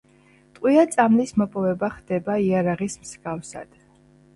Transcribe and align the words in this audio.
ტყვია-წამლის 0.55 1.35
მოპოვება 1.43 1.93
ხდება 2.01 2.41
იარაღის 2.49 3.01
მსგავსად. 3.07 3.83